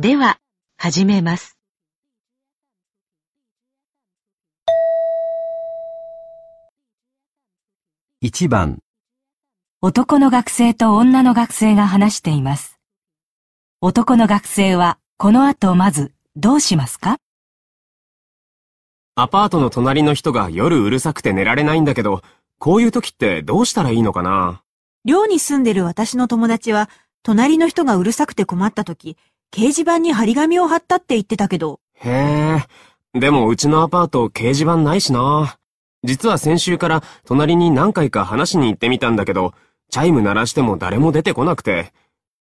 [0.00, 0.40] では、
[0.76, 1.56] 始めます。
[8.20, 8.80] 1番、
[9.80, 12.80] 男の学生と女の学生が話しています。
[13.80, 17.18] 男の学生はこの後まずどうしますか？
[19.14, 22.22] アパートの隣の人が夜うるさくて寝られないんだけど、
[22.58, 24.64] こういう時ってどうしたらいいのかな？
[25.04, 26.90] 寮に住んでる私の友達は、
[27.22, 29.16] 隣の人がうるさくて困った時、
[29.54, 32.10] 掲示板に張り紙を貼ったって言ってたけど、へ
[33.14, 33.18] え。
[33.20, 35.58] でもうちのアパート掲示板ないしな。
[36.02, 39.54] 実は先週から隣に何回か話しに行ってみたんだけど、
[39.90, 41.92] チャイム鳴らしても誰も出てこなくて。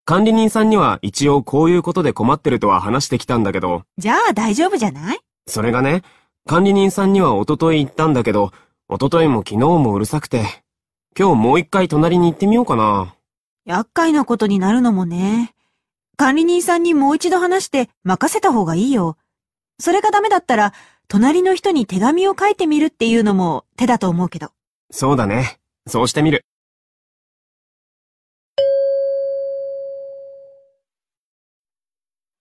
[0.05, 5.19] 管理人さんには一応こういうことで困ってるとは話してきたんだけど、じゃあ大丈夫じゃない？
[5.47, 6.03] それがね、
[6.47, 8.53] 管理人さんには一昨日行ったんだけど、
[8.89, 10.45] 一昨日も昨日もうるさくて、
[11.19, 13.15] 今日もう一回隣に行ってみようかな。
[13.65, 15.53] 厄介なことになるのもね。
[16.21, 19.17] 管理人さんにもう一度話して任せた方がいいよ。
[19.79, 20.71] それがダメだったら、
[21.07, 24.51] 隣の人に手紙を書いてみるっていうのも手だと思うけど。
[24.91, 25.57] そうだね。
[25.87, 26.45] そうしてみる。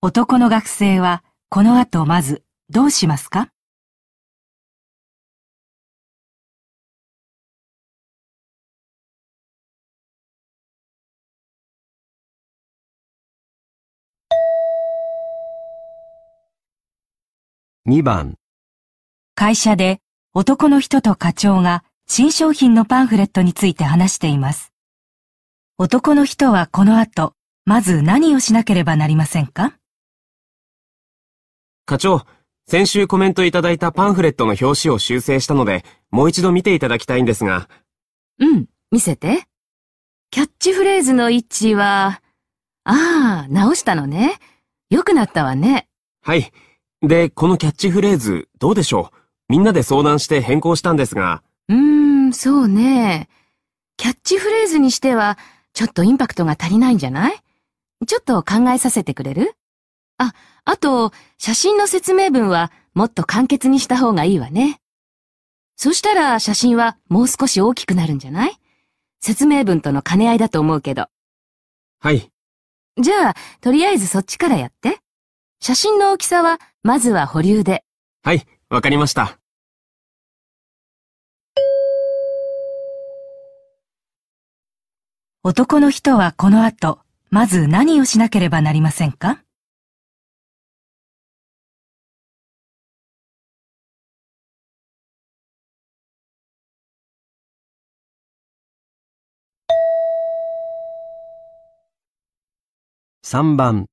[0.03, 3.49] 男の学生はこの後まずどうしますか？
[17.89, 18.37] 2番、
[19.35, 20.03] 会社で
[20.35, 24.75] 男の人と課長が新商品のパンフレットについて話しています。
[25.79, 27.33] 男の人はこの後、
[27.65, 29.79] まず何をしなければなりませんか？
[31.87, 32.27] 課長、
[32.69, 37.71] 先週コメントいただいたパンフレットの表紙を修正したので、もう一度見ていただきたいんですが、
[38.39, 39.45] うん、見せて。
[40.31, 42.21] キャッチフレーズの位置は、
[42.85, 44.39] ああ、直したのね。
[44.91, 45.89] 良くなったわね。
[46.21, 46.53] はい。
[47.03, 49.17] で、このキャッチフレーズ、どうでしょう？
[49.49, 51.77] みんなで相談して変更したんですが、うー
[52.29, 53.29] ん、そうね。
[53.97, 55.39] キャッチフレーズにしては、
[55.73, 57.41] ちょっとインパクトが足りないんじゃない？
[58.07, 59.55] ちょっと考えさせてくれる？
[60.19, 60.35] あ、
[60.65, 64.81] あと、写真の説明文はもっと簡潔にした方がいいわね。
[65.77, 68.53] そしたら写真はもう少し大きくなるんじゃない？
[69.21, 71.07] 説明文との兼ね合いだと思うけど。
[72.01, 72.31] はい。
[73.01, 74.99] じゃあ、とりあえずそっちからやって。
[75.61, 77.85] 写真の大きさは、まずは保留で。
[78.23, 79.39] はい、わかりました。
[85.43, 89.43] 男の人はこの後、まず何をしなければなりませんか
[103.23, 103.87] ？3番、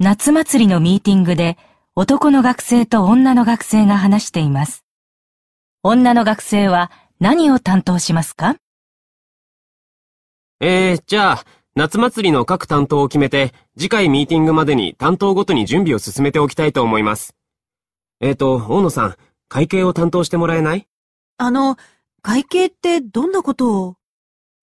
[0.00, 1.58] 夏祭りのミーティングで
[1.94, 4.82] 男の学生と女の学生が話しています。
[5.82, 8.56] 女の学生は何を担当しますか？
[10.60, 11.44] えー、じゃあ、
[11.74, 17.36] 夏祭りの各担当を決めて、次回ミーティングまでに担当ごとに準備を進めておきたいと思います。
[18.22, 19.16] えーと、大野さん、
[19.50, 20.88] 会計を担当してもらえない？
[21.36, 21.76] あの、
[22.22, 23.96] 会計ってどんなことを？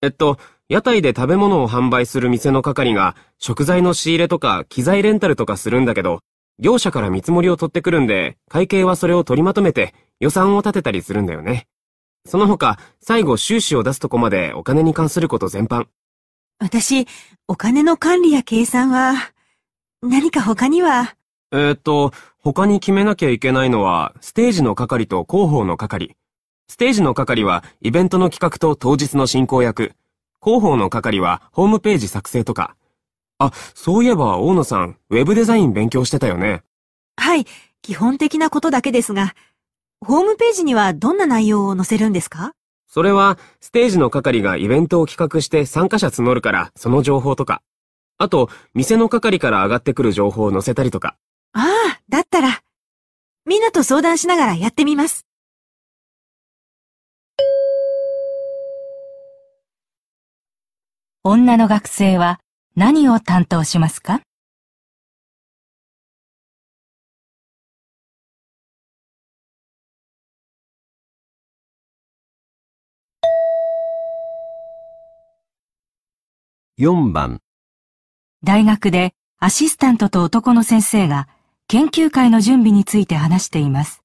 [0.01, 6.22] えっと、屋台で食べ物を販売する店の係が、食材の仕入れとか機材レンタルとかするんだけど、
[6.59, 11.68] 業者から見積もりを取ってくるんで、会計はそれを取りまとめて予算を立てたりするんだよね。
[12.25, 15.88] その他、最後収支を出すとこまでお金に関すること全般。
[16.59, 17.08] 私、
[17.47, 19.14] お金の管理や計算は、
[20.02, 21.16] 何か他には、
[21.52, 26.16] えーっと、他に決めなきゃいけないのは、ステージの係と広報の係。
[26.68, 29.94] ステージの係は、イベントの企画と当日の進行役。
[30.44, 32.76] 広報の係は、ホームページ作成とか。
[33.40, 36.62] あ、そういえば、大野さん、ウェブデザイン勉強してたよね。
[37.16, 37.46] はい、
[37.82, 39.34] 基本的なことだけですが、
[40.06, 42.52] ホームページにはどんな内容を載せるんですか？
[42.88, 47.62] それは、ステージの係がイベントを企画して参加者募るから、その情報とか。
[48.18, 51.16] あと、店の係から上がってくる情報を載せたりとか。
[51.53, 52.62] ああ、だったら、
[53.46, 55.26] みんなと相談しながらやってみます。
[61.24, 62.40] 女の学生は
[62.76, 64.22] 何を担当しますか
[76.78, 77.42] ？4番、
[78.42, 81.28] 大学でアシスタントと男の先生が
[81.68, 84.02] 研究会の準備について話しています。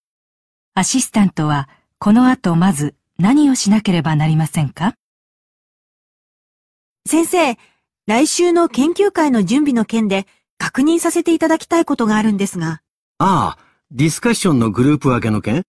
[0.74, 1.68] アシスタントは
[2.00, 4.94] この後まず何をしなければなりませんか？
[7.06, 7.56] 先生、
[8.06, 10.26] 来週の研究会の準備の件で
[10.58, 12.82] 確認させていただきたいことがあるんですが。
[13.16, 13.58] ああ、
[13.90, 15.62] ディスカッションのグループ分けの件？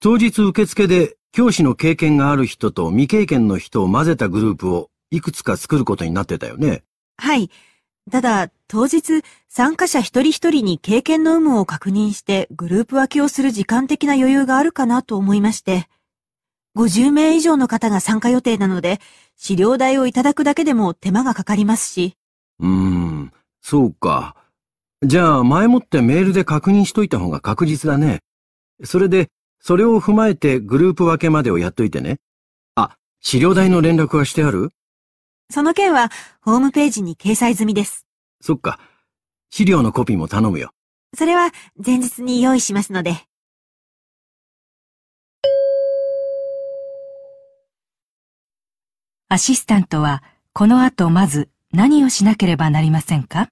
[0.00, 6.82] 当日受付で教師の経験がある人と未経験の人を混ぜたグループをいくつか作ることになってたよね。
[7.16, 7.50] はい。
[8.10, 15.88] ただ、当日、参加者一人一人に経験の有無を確認してグループ分けをする時間的な余裕があるかなと思いまして。
[16.76, 19.00] 50名以上の方が参加予定なので、
[19.36, 22.16] 資料代をいただくだけでも手間がかかりますし。
[22.60, 24.36] うーん、そうか。
[25.02, 28.20] じゃあ前もってメールで確認しといた方が確実だね。
[28.84, 29.28] それで、
[29.60, 32.18] それを踏まえてグループ分けまでをやっといてね。
[32.74, 34.72] あ、資料代の連絡はしてある？
[35.50, 36.10] その件は、
[36.42, 38.06] ホームページに掲載済みです。
[38.40, 38.78] そっか。
[39.50, 40.70] 資料のコピーも頼むよ。
[41.16, 41.52] それは、
[41.84, 43.27] 前日に用意しますので。
[49.30, 50.22] アシスタントは、
[50.54, 53.48] この後まず何をしなければなりませんか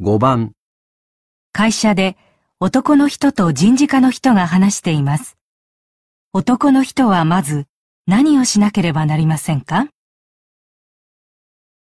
[0.00, 0.52] ？5番、
[1.52, 2.16] 会社で
[2.58, 5.36] 男の人と人事課の人が話しています。
[6.32, 7.66] 男の人はまず
[8.08, 9.86] 何をしなければなりませんか？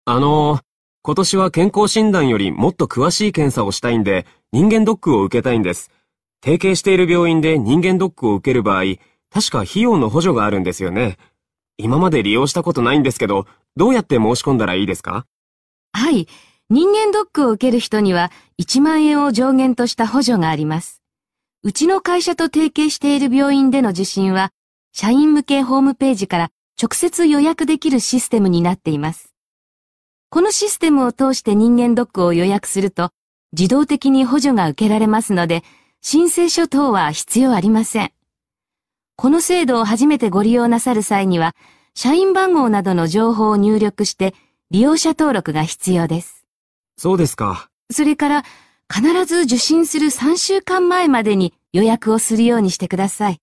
[0.07, 0.59] あの、
[1.01, 5.89] 今年は健康診断よりもっと詳しい検査をしたいんで、人間ドックを受けたいんです。
[6.43, 8.83] 提携している病院で人間ドックを受ける場合、
[9.33, 11.17] 確か費用の補助があるんですよね。
[11.77, 15.25] 今まで利用したことないんですけど、どうやって申し込んだらいいですか？
[15.91, 16.27] はい。
[16.69, 18.31] 人間ドックを受ける人には
[18.61, 21.01] 1万円を上限とした補助があります。
[21.63, 24.51] うちの会社と提携している病院での受診は、
[24.93, 29.24] 社員向けホームページから直接予約できるシステムになっています。
[30.35, 33.11] このシステムを通して人間ドックを予約すると、
[33.57, 35.63] 自動的に補助が受けられますので、
[36.01, 38.11] 申請書等は必要ありません。
[39.15, 41.55] この制度を初めてご利用なさる際には、
[41.93, 44.35] 社員番号などの情報を入力して、
[44.71, 46.45] 利用者登録が必要です。
[46.97, 47.69] そうですか。
[47.89, 48.43] それから、
[48.93, 53.39] 必ず受診する3週間前までに予約をするようにしてください。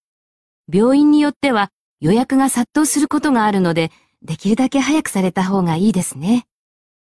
[0.70, 1.70] 病院によっては
[2.02, 3.90] 予約が殺到することがあるので、
[4.20, 6.46] できるだけ早くされた方がいいですね。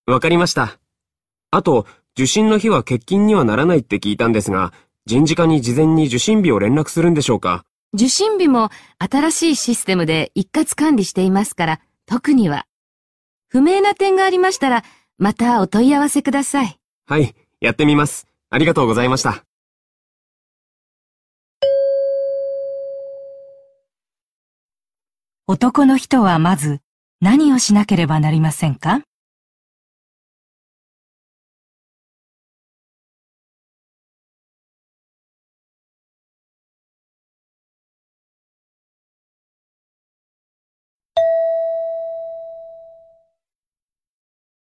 [0.06, 0.78] わかりました。
[1.50, 1.86] あと、
[2.16, 4.72] 受診の日は欠勤にはならないって聞いたんですが、
[5.06, 7.64] 人事課に事前に受診日を連絡するんでしょうか？
[7.94, 12.66] 受診日も新しいシステムで一括管理していますから、特には。
[13.48, 14.84] 不明な点がありましたら、
[15.18, 16.78] またお問い合わせください。
[17.06, 18.26] はい、やってみます。
[18.48, 19.44] ありがとうございました。
[25.46, 26.80] 男の人はまず
[27.20, 29.02] 何をしなければなりませんか？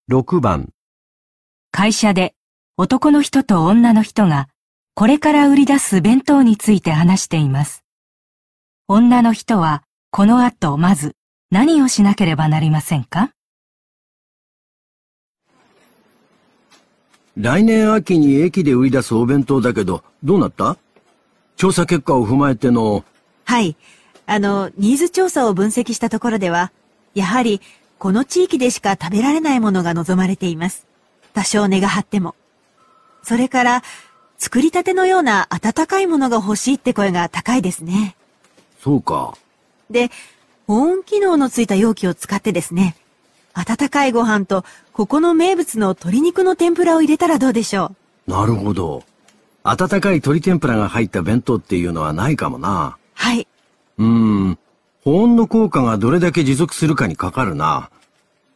[0.10, 0.70] 6番、
[1.74, 2.34] 会社で
[2.78, 4.48] 男の人と女の人が
[4.96, 7.84] これから売り出す弁当について話しています。
[8.88, 11.18] 女の人はこの後まず
[11.52, 13.32] 何をしなければなりませんか？
[17.36, 20.78] 来年秋に駅で売り出すお弁当だけど、どうなった？
[21.58, 23.04] 調査結果を踏まえての、
[23.44, 23.76] はい。
[24.26, 26.72] あの、ニーズ調査を分析したところでは、
[27.14, 27.60] やはり、
[28.00, 30.86] この地域でしか食べられないものが望まれています。
[31.34, 32.36] 多少値が張っても。
[33.24, 33.84] それから、
[34.38, 38.16] 作りたてのような温かいものが欲しいって声が高いですね。
[38.80, 39.36] そうか。
[39.90, 40.12] で、
[40.68, 42.96] 保温機能のついた容器を使ってですね、
[43.54, 44.64] 温かいご飯と、
[44.94, 47.96] ここの名物の鶏肉の天ぷらを入れたらどうでしょ
[48.28, 49.04] なるほど。
[49.64, 52.98] 温かい鶏天ぷらが入った弁当っていうのはないかもな。
[52.98, 53.48] うはい。
[53.98, 54.60] うーん。
[55.08, 57.90] 保温の効果がどれだけ持続するかにかかるな。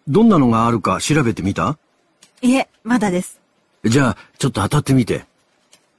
[0.10, 1.77] どんなのがあるか調べてみた？
[2.41, 3.39] いえ、まだです。
[3.86, 5.24] じゃあ、ちょっと当たってみて。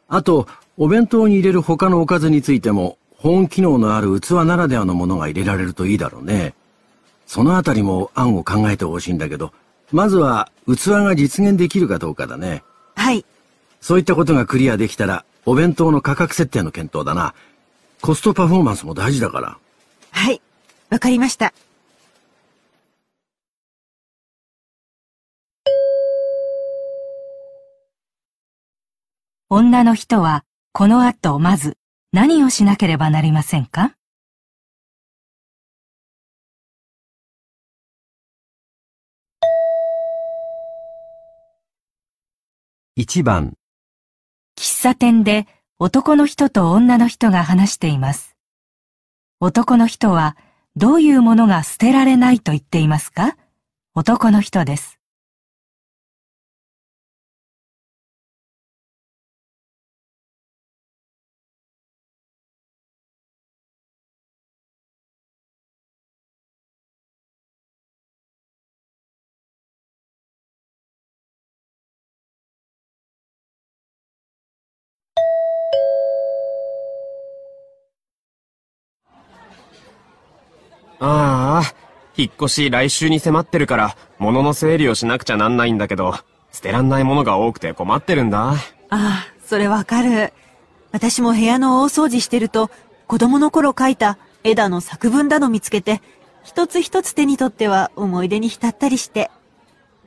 [0.08, 6.52] あと、お弁当に入れる他のおかずについても、保温機能のある器ならではのものが入れられるといいだろうね。
[7.26, 9.54] そのあたりも案を考えてほしいんだけど、
[9.90, 12.62] まずは器が実現できるかどうかだね。
[12.94, 13.24] はい。
[13.80, 17.32] そういったことがクリアできたら、お弁当の価格設定の検討だな。
[18.02, 19.56] コストパフォーマンスも大事だから。
[20.12, 20.40] はい。
[20.90, 21.52] わかりました。
[29.50, 31.76] 女の人はこの後まず
[32.12, 33.94] 何をしなければなりませんか
[42.96, 43.58] ？1番、
[44.56, 45.46] 茶店で
[45.78, 48.31] 男の人と女の人が話しています。
[49.44, 50.36] 男の人は
[50.76, 53.36] どういうものが捨てられないと言っていますか？
[53.92, 55.00] 男の人です。
[81.04, 81.74] ああ、
[82.16, 86.14] 引っ越し来週に迫ってるから、物の整理をしなくちゃなんないんだけど、
[86.52, 88.50] 捨てらんないものが多くて困ってるんだ。
[88.50, 88.56] あ
[88.90, 90.32] あ、それわかる。
[90.92, 92.70] 私も部屋の大掃除してると、
[93.08, 96.00] 子供の頃描いた絵だの作文だの見つけて、
[96.44, 99.30] 一つ一つ手に取っては思い出に浸ったりして。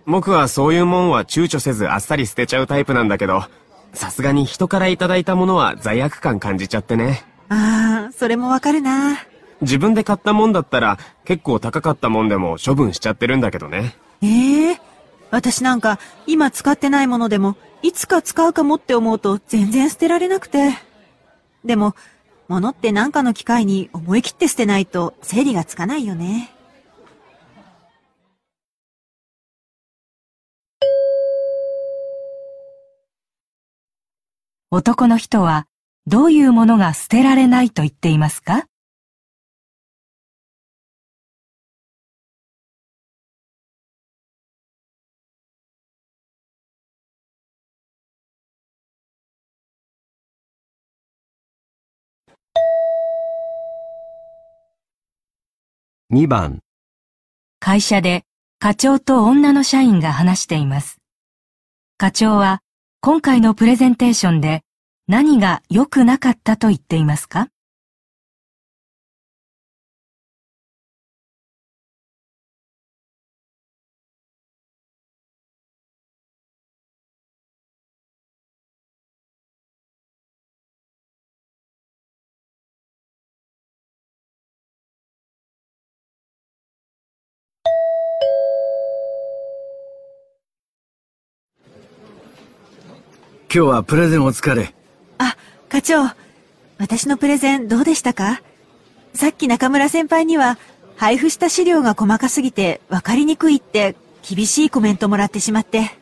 [0.06, 3.44] 僕はそういうもんは躊躇せずあっさり捨てちゃうタイプなんだけど、
[3.94, 7.26] さすがに人からいただいたものは罪悪感感じちゃってね。
[7.50, 9.18] ああ、それもわかるな。
[9.62, 13.96] 自分で買ったもんだったら結構高かったもんでも処分しちゃってるんだけどね。
[14.22, 14.82] ええ？
[15.32, 20.72] 私なんか今使ってないものでもいつか使うかもって思うと全然捨てられなくて。
[21.64, 21.96] でも、
[22.48, 26.52] 物って何かの機会に思い切って捨てないと整理がつかないよね。
[34.70, 35.66] 男の人は
[36.06, 38.66] どういうものが捨てられないと言っていますか？
[56.16, 56.62] 2番、
[57.60, 58.24] 会社で
[58.58, 61.02] 課長と女の社員が話しています。
[61.98, 62.62] 課長は
[63.02, 64.62] 今回のプレゼンテーションで
[65.10, 67.50] 何が良くなかったと言っていますか？
[93.56, 94.74] 今日はプレゼンお疲れ。
[95.18, 95.38] あ、
[95.70, 96.14] 課長。
[96.78, 98.42] 私のプレゼンどうでしたか？
[99.14, 100.58] さっき中村先輩には
[100.98, 103.96] 配布した資料が細かすぎて分かりにくいって
[104.28, 105.98] 厳しいコメントもらってしまって。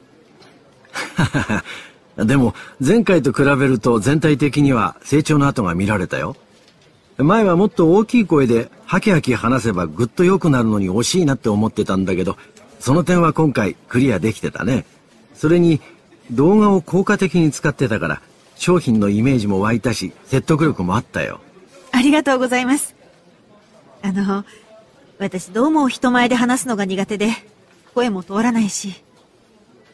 [2.17, 6.35] でも、前回と比べると全体的には成長の跡が見られたよ。
[7.19, 12.35] 前はもっと大きい声でハキハキ話せばぐっと良くなるのに惜しいなって思ってたんだけど、
[12.79, 14.87] その点は今回クリアできてたね。
[15.35, 15.81] それに、
[16.31, 18.21] 動画を効果的に使ってたから、
[18.55, 21.39] 商品のイメージも湧いたし、説得力もあったよ。
[21.91, 22.95] ありがとうございます。
[24.01, 24.45] あの、
[25.19, 27.29] 私どうも人前で話すのが苦手で、
[27.93, 29.03] 声も通らないし、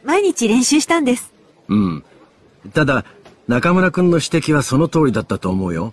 [0.04, 1.32] 毎日練習したんです。
[1.68, 2.04] うん。
[2.72, 3.04] ただ、
[3.48, 5.92] 中村くんの指摘はその通りだったと思うよ。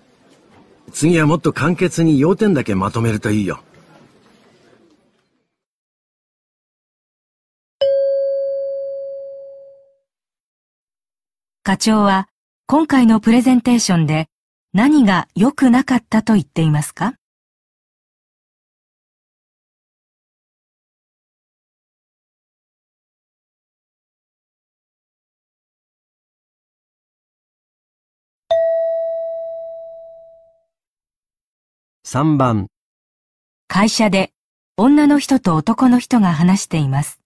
[0.94, 3.60] 次はもっと簡潔に要点だけまとめるといいよ。
[11.68, 12.30] 課長は
[12.66, 14.30] 今回のプレゼンテーションで
[14.72, 17.16] 何が良くなかったと言っていますか
[32.06, 32.68] ？3番、
[33.68, 34.32] 会社で
[34.78, 37.20] 女の人と男の人が話しています。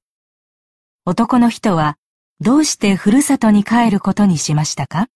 [1.06, 2.00] 男の人は
[2.44, 5.10] どうしてふるさとに帰ることにしましたか？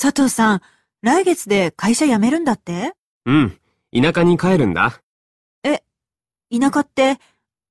[0.00, 0.62] 佐藤さん、
[1.02, 2.94] 来月で会社辞めるんだって？
[3.28, 3.60] うん。
[3.92, 5.02] 田舎に帰るんだ。
[6.50, 7.18] 田舎って、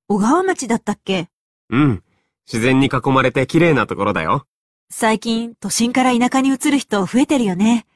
[0.06, 1.28] 小川町だったっけ？
[1.68, 2.04] うん。
[2.46, 4.46] 自然に囲まれて綺麗なところだよ。
[4.88, 7.86] 最近、都心から田舎に移る人増えてるよね。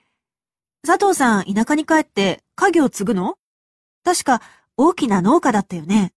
[0.84, 3.38] 佐藤さん、田舎に帰って家業を継ぐの？
[4.04, 4.42] 確か、
[4.76, 6.12] 大きな農家だったよね。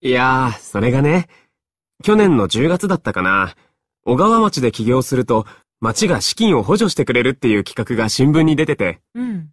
[0.00, 1.28] いやー、それがね、
[2.02, 3.54] 去年の10月だったかな。
[4.04, 5.46] 小川町で起業すると、
[5.78, 9.50] 町が資金を補助してくれるっていう企画が新聞に出てて、うん。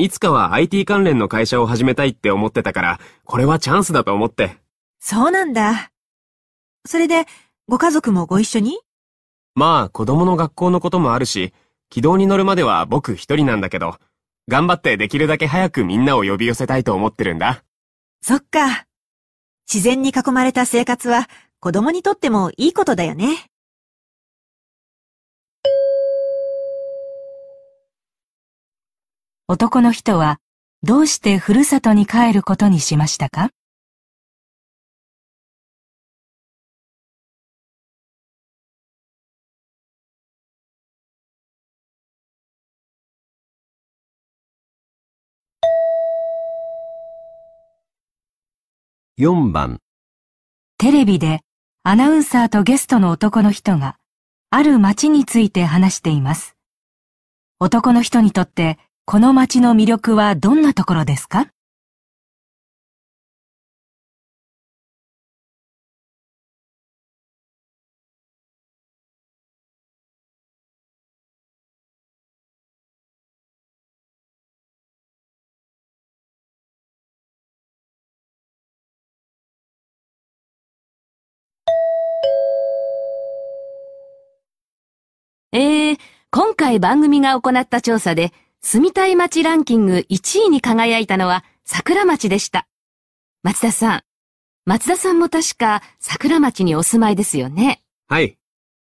[0.00, 4.56] いつかは IT 関連の会社を始めたいって思ってたから、これはチャンスだと思って。
[5.00, 5.90] そうなんだ。
[6.86, 7.26] それで、
[7.66, 8.78] ご家族もご一緒に？
[9.56, 11.52] まあ、子供の学校のこともあるし、
[11.90, 13.96] 軌道に乗るまでは僕一人なんだけど、
[14.46, 17.64] 頑張ってできるだけ早くみんなを呼び寄せたいと思ってるんだ。
[18.22, 18.86] そっか。
[19.70, 21.28] 自然に囲まれた生活は
[21.58, 23.47] 子供にとってもいいことだよね。
[29.50, 30.40] 男の人は
[30.82, 33.48] どうしてふるさとに帰ることにしましたか
[49.18, 49.78] ？4番、
[50.76, 51.40] テレビで
[51.84, 53.96] アナウンサーとゲストの男の人が
[54.50, 56.54] ある街について話しています。
[57.60, 58.78] 男の人にとって
[59.10, 61.46] この街の魅力はどんなところですか？
[85.52, 85.98] えー、
[86.30, 92.66] 今回番組が行った調査で、住みたい街ランキング1位に輝いたのは桜町でした。
[93.42, 94.02] 松田さん。
[94.66, 97.82] 松田さんも確か桜町にお住まいですよね。
[98.08, 98.36] はい。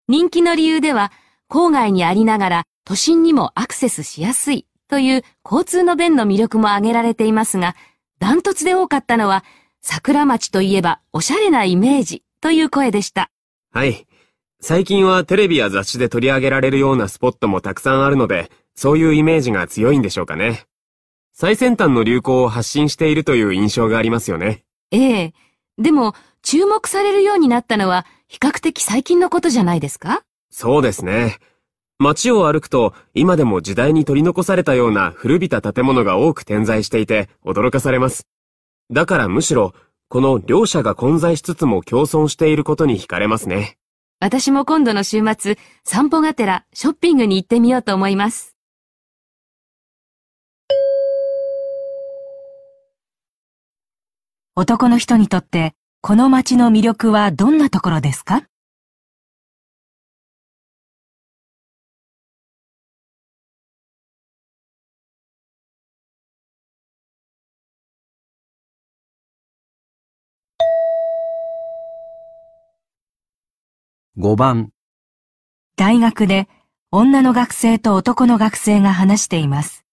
[0.08, 1.12] 人気の理由では、
[1.48, 7.76] 郊外にありながら都心にもアクセスしやすいという交通の便の魅力も挙げられていますが、
[8.18, 9.44] ダントツで多かったのは、
[9.82, 13.30] 桜町といえばおしゃれなイメージという声でした。
[13.72, 14.06] はい。
[14.60, 20.64] 最近はテレビや雑誌で取り上げられるようなスポットもたくさんあるので、そういうイメージが強いんでしょうかね。
[21.34, 24.64] 最先端の流行を発信しているという印象がありますよね。
[24.90, 25.34] ええ。
[25.76, 30.22] でも、注目されるようになったのは比較的最近のことじゃないですか？
[30.50, 31.40] そうですね。
[31.98, 38.26] 街を歩くと、今でも時代に取り残されたような古びた建物が多く点在していて、驚かされます。
[38.90, 39.74] だからむしろ、
[40.08, 43.76] この両者が混在しつつも共存していることに惹かれますね。
[44.20, 48.49] 私も今度の週末、散歩がてらショッピングに行ってみようと思います。
[54.56, 58.42] 男の人にとってこの街の魅力はどんなところですか
[74.18, 74.72] ？5番、
[75.76, 76.48] 大学で
[76.90, 79.86] 女の学生と男の学生が話しています。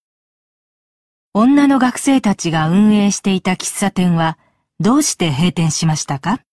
[1.34, 4.39] 女の学生たちが運営していた喫茶店は
[4.80, 6.47] どうして閉店しましたか？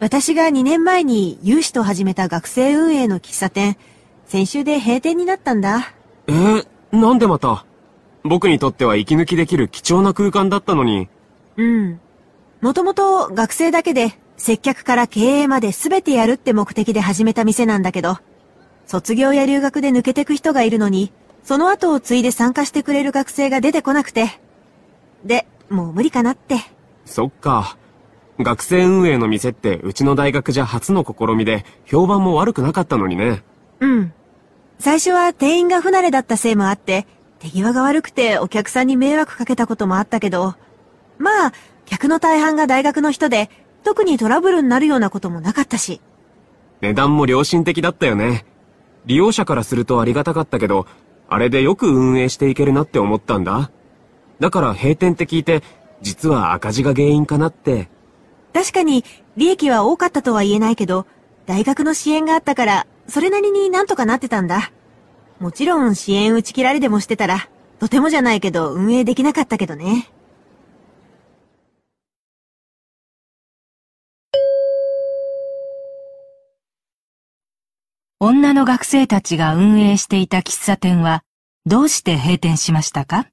[0.00, 3.76] 私が2年前に有志と始めた学生運営の喫茶店、
[4.26, 5.92] 先週で閉店になったんだ。
[6.28, 7.64] えー、なんでまた？
[8.22, 11.08] 僕にとっては息抜きできる貴重な空間だったのに。
[11.56, 12.00] うん。
[12.60, 18.18] もともと学生だけで接客から経営まで全てやるって目的で始めた店なんだけど、
[18.86, 24.40] 卒業や留学で抜けてく人がいるのに、その後を継いで参加してくれる学生が出てこなくて。
[25.24, 26.58] で、もう無理かなって。
[27.04, 27.76] そっか。
[28.38, 33.42] 学生運営の店ってうちの大学じゃ初の試みで評判も悪くなかったのにね。
[33.80, 34.12] うん。
[34.78, 37.06] 最初は店員が不慣れだったせいもあって、
[37.40, 40.54] 手際が悪くてお客さんに迷惑かけたこともあったけど、
[41.18, 41.52] まあ、
[41.84, 43.50] 客の大半が大学の人で、
[43.82, 46.00] 特にトラブルになるようなこともなかったし。
[46.80, 48.44] 値段も良心的だったよね。
[49.06, 50.86] 利用者からするとありがたかったけど、
[51.28, 53.70] あれでよく運営していけるなって思ったんだ。
[54.38, 55.62] だから閉店って聞いて、
[56.02, 57.88] 実は赤字が原因かなって。
[58.58, 59.04] 確かに、
[59.36, 61.06] 利益は多かったとは言えないけど、
[61.46, 64.72] 大学の支援があったから、それなりになんとかなってたんだ。
[65.38, 70.10] もちろん支援打ち切られでもしてたら、とてもじゃないけど運営できなかったけどね。
[78.18, 81.22] 女の学生たちが運営していた喫茶店は
[81.64, 83.28] どうして閉店しましたか？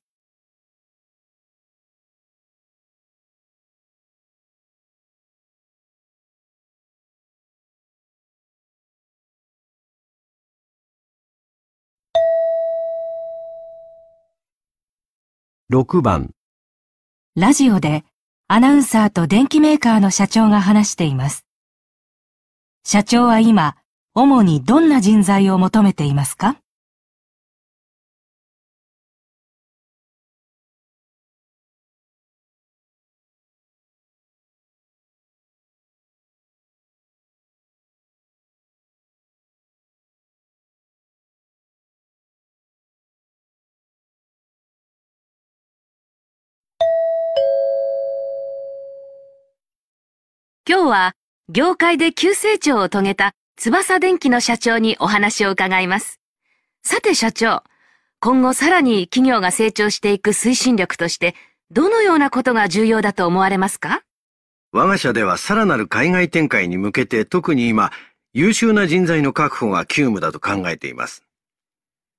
[15.71, 16.29] 6番、
[17.35, 18.03] ラジオで
[18.47, 21.43] アナウンサーと電機メーカーの社長が話しています。
[22.85, 23.75] 社長は今、
[24.13, 26.59] 主にどんな人材を求めていますか？
[50.85, 51.13] 今日は
[51.49, 56.19] 業界で急成長を遂げた翼電機の社長にお話を伺います。
[56.83, 57.63] さて社長、
[58.19, 61.33] 今後さらに企業が成長していく推進力として、
[61.71, 64.03] どのようなことが重要だと思われますか？
[64.73, 67.91] 我が社ではさらなる海外展開に向けて特に今、
[68.33, 71.23] 優秀な人材の確保が急務だと考えています。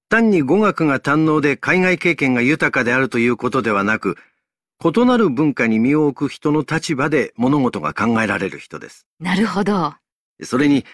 [0.09, 4.17] 単に語学が堪能で海外経験が豊かであるということではなく、
[4.85, 9.07] 異なる文化に身を置く人の立場で物事が考えられる人です。
[9.21, 9.95] なるほど。
[10.43, 10.85] それに、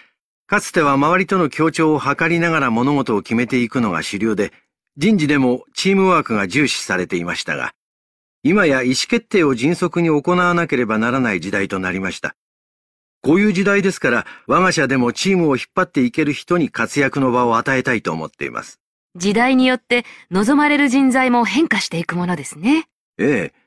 [0.47, 4.53] かつては周りとの協調を図りながら物事を決めていくのが主流で、
[4.95, 7.73] 人事でもチームワークが重視されていましたが、
[8.43, 12.35] 今や意思決定を迅速に行わなければならない時代となりました。
[13.21, 18.81] こういう時代ですから、我が社でもチームを引っ張っていける人に活躍の場を与えたいと思っています。
[19.15, 22.87] 時代によって望まれる人材も変化していくものですね。
[23.17, 23.62] ええ。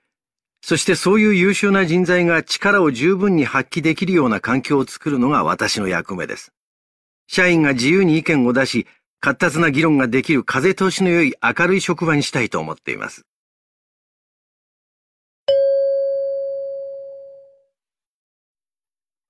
[0.63, 6.53] そしてそういう優秀な人材が力を十分に発揮できるような環境を作るのが私の役目です。
[7.29, 8.87] 社員が自由に意見を出し、
[9.21, 13.23] 活発な議論ができる風通しの良い明るい職場にしたいと思っています。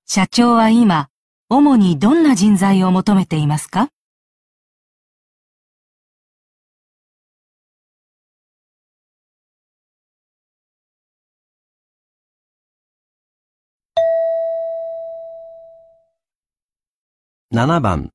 [0.05, 1.09] 社長は今、
[1.49, 3.89] 主にどんな人材を求めていますか？
[17.57, 18.11] 7番、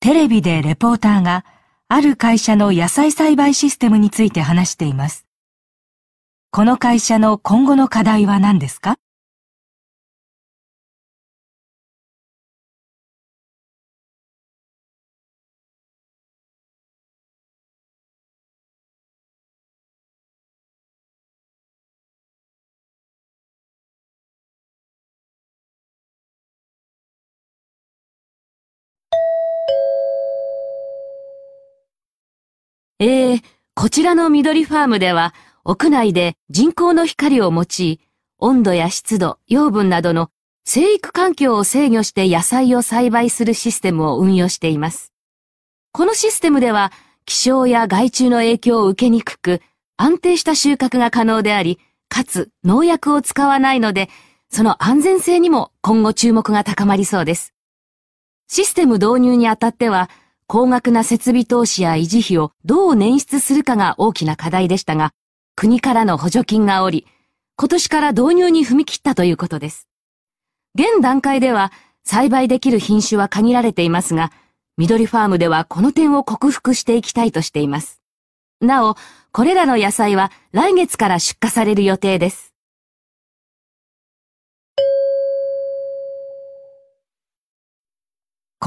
[0.00, 1.44] テレビでレポーターが
[1.88, 5.26] ある会社の野菜栽培システムについて話しています。
[6.50, 8.96] この会社の今後の課題は何ですか？
[33.00, 33.42] ええ
[33.76, 35.32] こちらの緑ファームでは、
[35.64, 38.00] 屋内で人工の光を用い、
[38.38, 40.30] 温度や湿度、養分などの
[40.64, 45.12] 生育環境を制御して野菜を栽培するシステムを運用しています。
[45.92, 46.90] このシステムでは、
[47.24, 49.62] 気象や害虫の影響を受けにくく、
[49.96, 54.08] 安定した収穫が可能であり、かつ農薬を使わないので、
[54.50, 57.54] その安全性にも今後注目が高まりそうです。
[58.48, 60.10] システム導入にあたっては、
[60.50, 65.12] 高額な設備投資や維持費をどう捻出するかが大きな課題でしたが、
[65.54, 67.06] 国からの補助金がおり、
[67.58, 69.88] 今年から導入に踏み切ったということです。
[70.74, 71.70] 現段階では
[72.02, 74.32] 栽培できる品種は限られていますが、
[74.78, 78.00] 緑ファームではこの点を克服していきたいとしています。
[78.62, 78.96] なお、
[79.32, 82.47] これらの野菜は来月から出荷される予定です。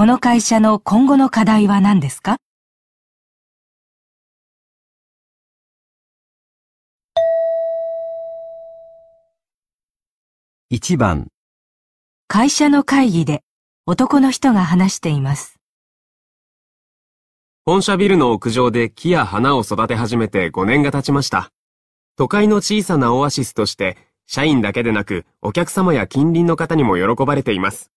[0.02, 2.38] この会社の今後の課題は何ですか
[10.74, 11.28] ？1番、
[12.28, 13.44] 会社の会議で
[13.86, 15.60] 男の人が話しています。
[17.64, 21.52] 本社ビルの屋上で木や花を育て始めて5年が経ちました。
[22.18, 27.92] 都会の小さなオアシスとして、社員だけでなくお客様や近隣の方にも喜ばれています。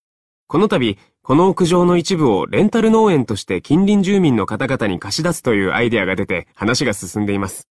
[0.47, 7.67] この度、この屋上の一部をレンタル農園として近隣住民の方々に貸し出すというアイデアが出て話が進んでいます。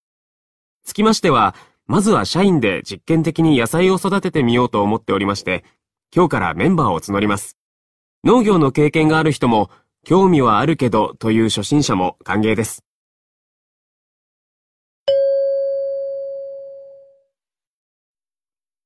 [0.84, 1.54] つきましては、
[1.86, 5.64] まずは社員で実験的に野菜を育ててみようと思っておりまして、
[6.14, 7.56] 今日からメンバーを募ります。
[8.24, 9.70] 農業の経験がある人も、
[10.04, 12.84] 興味はあるけどという初心者も歓迎です。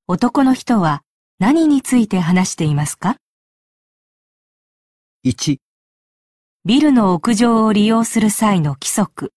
[0.06, 1.02] 男の人は
[1.38, 3.16] 何について話していますか？
[5.30, 5.58] 1、
[6.64, 9.34] ビルの屋上を利用する際の規則、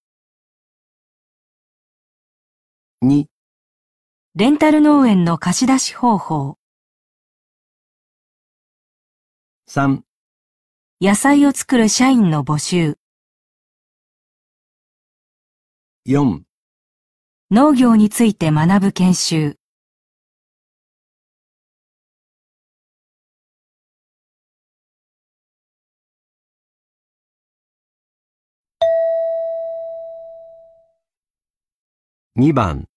[3.03, 3.25] 2、
[4.35, 6.55] レンタル農園の貸し出し方法、
[9.69, 9.99] 3、
[11.01, 12.97] 野菜を作る社員の募集、
[16.07, 16.43] 4
[17.51, 19.60] 農業について学ぶ研修。
[32.37, 32.87] 2番、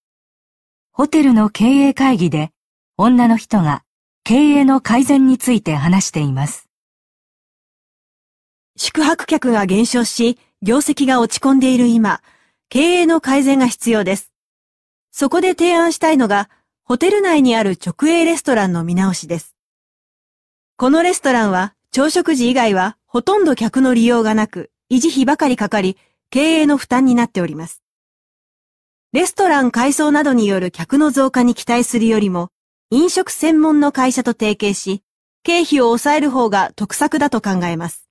[0.92, 2.52] ホテルの経営会議で
[2.96, 3.82] 女の人が
[4.22, 6.68] 経営の改善について話しています。
[8.76, 12.22] 宿泊客が減少し、業績が落ち込んでいる今、
[12.68, 14.32] 経営の改善が必要です。
[15.10, 16.48] そこで提案したいのが、
[16.84, 19.56] ホテル内にある直営レストランの見直しです。
[20.76, 25.96] このレストランは、朝食時以外はほとんど客の利用がなく、維持費ばかりかかり、
[26.30, 27.83] 経営の負担になっております。
[29.14, 32.48] レストラン改装などによる客の増加に期待するよりも、
[32.90, 35.04] 飲食専門の会社と提携し、
[35.44, 38.08] 経費を抑える方が得策だと考えます。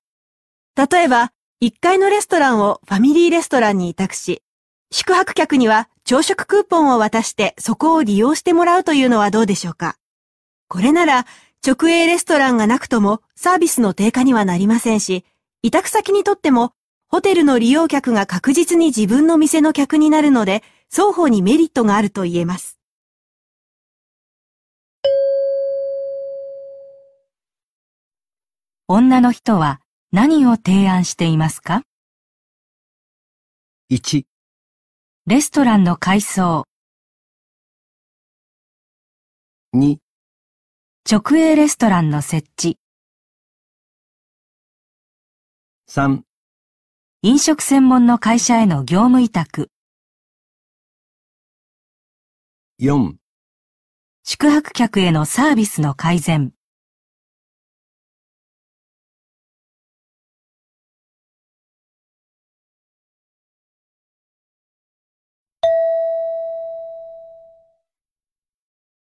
[0.74, 1.30] 例えば、
[1.62, 4.42] 1階のレストランをファミリーレストランに委託し、
[4.90, 9.98] 宿泊客には朝食クーポンを渡してそこを利用してもらうというのはどうでしょうか。
[10.68, 11.26] これなら、
[11.62, 15.26] 直営レストランがなくともサービスの低下にはなりませんし、
[15.62, 16.72] 委託先にとっても、
[17.08, 20.62] ホテルの利用客が確実に自分の店の客になるので、
[20.96, 22.78] 双方にメリットがあると言えます。
[28.86, 29.80] 女の人は
[30.12, 31.82] 何を提案していますか
[33.90, 34.22] ？1、
[35.26, 36.62] レストランの改装、
[39.74, 39.96] 2、
[41.10, 42.78] 直営レストランの設置、
[45.90, 46.20] 3、
[47.22, 49.72] 飲食専門の会社への業務委託、
[52.84, 53.14] 4、
[54.24, 56.52] 宿泊客へのサービスの改善。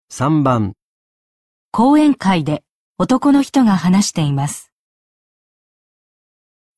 [0.09, 0.73] 3番、
[1.69, 2.63] 講演会で
[2.97, 4.73] 男の人が話しています。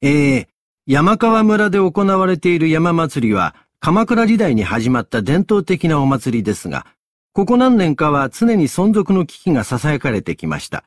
[0.01, 0.49] ええ
[0.85, 6.85] 山川村で行われている山祭りは、鎌倉時代に始まった伝統的なお祭りですが、
[7.31, 10.83] ここ何年かは常に存続の危機が囁かれてきました。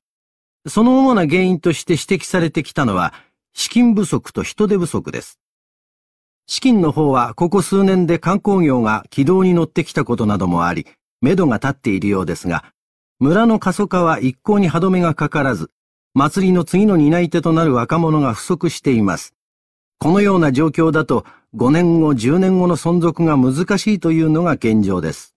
[0.68, 3.14] その主な原因として指摘されてきたのは、
[3.54, 5.40] 資金不足と人手不足です。
[6.46, 10.86] 資金の方はここ数年で観光業が軌道に乗ってきたことなどもあり、
[11.22, 12.62] 目処が立っているようですが、
[13.20, 15.70] 村の過疎化は一向に歯止めがかからず、
[16.12, 19.34] 祭りの次の担い手となる若者が不足しています。
[20.02, 25.36] このような状況だと5年後、10年後の存続が難しいというのが現状です。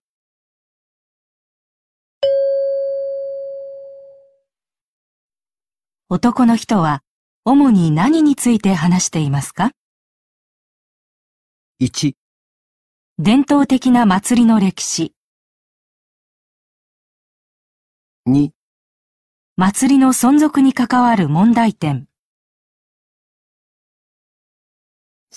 [6.08, 7.04] 男の人は
[7.44, 9.70] 主に何について話していますか
[11.80, 12.14] ？1、
[13.20, 15.12] 伝統的な祭りの歴史、
[18.28, 18.50] 2、
[19.54, 22.08] 祭りの存続に関わる問題点、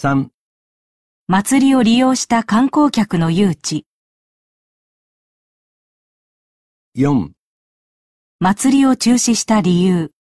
[0.02, 0.30] 3、
[1.28, 3.84] 祭りを利用した観光客の誘致、
[6.96, 7.32] 4、
[8.40, 10.14] 祭りを中止した理由、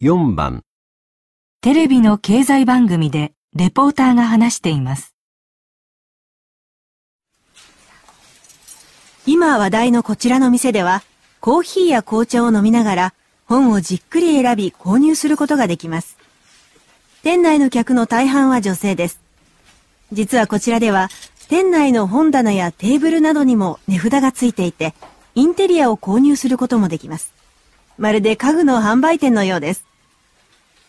[0.00, 0.64] 4番、
[1.60, 5.17] テレビの経済番組でレポーターが話しています。
[9.30, 11.02] 今話題のこちらの店では、
[11.42, 13.14] コーヒーや紅茶を飲みながら
[13.44, 16.16] 本をじっくり選び購入することができます。
[17.22, 19.20] 店内の客の大半は女性です。
[20.12, 21.10] 実はこちらでは、
[21.50, 24.94] 店内の本棚やテーブルなどにも値札がついていて、
[25.34, 27.34] インテリアを購入することもできます。
[27.98, 29.84] まるで家具の販売店のようです。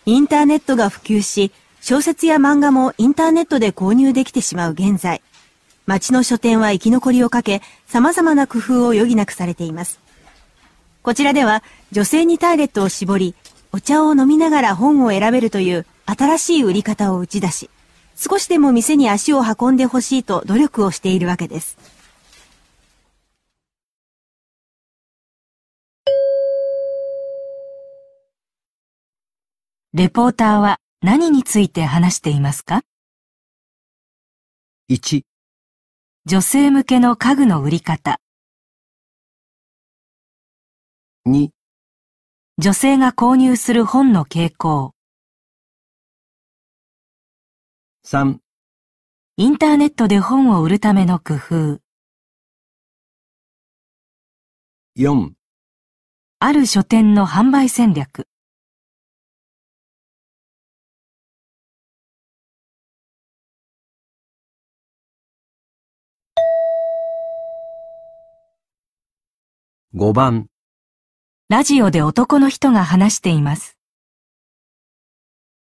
[0.05, 5.21] インターネットが普及し、小説や漫画もインターネットで購入できてしまう現在、
[5.89, 9.99] 町の書店は生き残りをかけ、様々な工夫を余儀なくされています。
[11.01, 13.33] こちらでは、女性にターゲットを絞り、
[13.71, 17.71] お茶を飲みながら本を選べるという新しい売り方を打ち出し、
[18.15, 21.75] 少しでも店に足を運んでほしいと努力をしているわけです。
[29.95, 32.83] レポーターは何について話していますか
[34.87, 35.23] ？1、
[36.29, 38.19] 女性向けの家具の売り方、
[41.27, 41.49] 2、
[42.59, 44.93] 女性が購入する本の傾向、
[48.05, 48.37] 3、
[49.37, 51.79] インターネットで本を売るための工夫、
[54.99, 55.31] 4
[56.37, 58.28] ある書店の販売戦略。
[69.95, 70.45] 5番、
[71.49, 73.75] ラジオで男の人が話しています。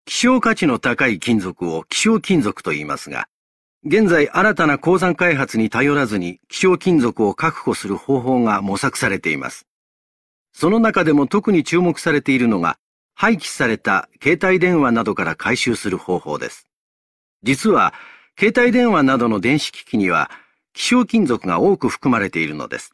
[0.05, 3.29] 希少価値の高い金属を希少金属と言いますが、
[3.87, 9.69] 現在新たな鉱山開発に頼らずに希少金属を確保する方法が模索されています。
[10.53, 12.79] その中でも特に注目されているのが、
[13.15, 16.67] 廃棄された携帯電話などから回収する方法です。
[17.45, 17.95] 実は、
[18.37, 20.33] 携帯電話などの電子機器には
[20.73, 22.93] 希少金属が多く含まれているのです。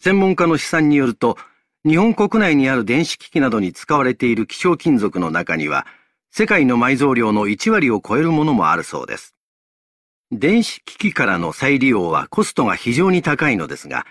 [0.00, 1.36] 専門家の試算によると、
[1.84, 5.86] 日本国内にある電子機器などに使われている希少金属の中には、
[6.30, 9.34] 世界の埋蔵量の1割を超えるものもあるそうです。
[10.30, 14.06] 電子機器からの再利用はコストが非常に高いのですが、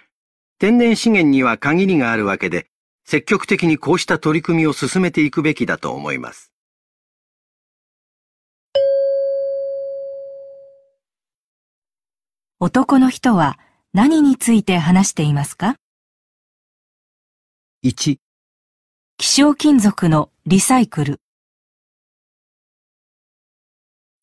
[0.60, 2.68] 天然資源には限りがあるわけで、
[3.06, 6.52] 積極的にこうした取り組みを進めていくべきだと思います。
[12.60, 13.60] 男の人は
[13.94, 15.76] 何について話していますか
[17.84, 18.18] ？1、
[19.18, 21.22] 希少金属のリサイクル。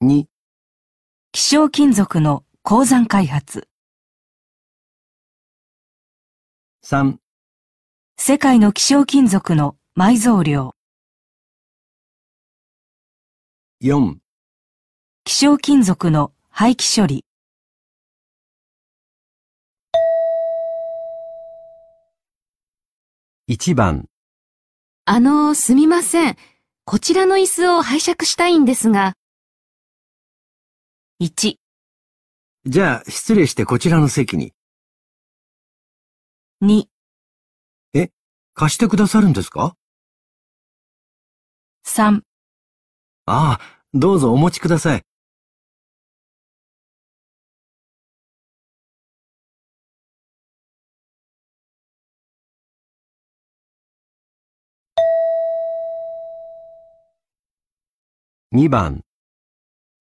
[0.02, 0.26] 2、
[1.32, 3.68] 希少金属の鉱山開発。
[6.84, 7.16] 3、
[8.18, 10.74] 世界の希少金属の埋蔵量。
[13.82, 14.16] 4、
[15.24, 17.24] 希少金属の廃棄処理。
[23.46, 24.08] 1番、
[25.04, 26.36] あの、すみません。
[26.86, 29.12] こちらの椅子を拝借したいんですが、
[31.20, 31.56] 1、
[32.64, 34.54] じゃあ失礼してこちらの席に。
[36.62, 36.86] 2、
[38.54, 39.76] 貸してくださるんですか
[41.86, 42.22] ？3、
[43.26, 43.60] ああ、
[43.92, 45.02] どうぞお持ちください。
[58.54, 59.02] 2番。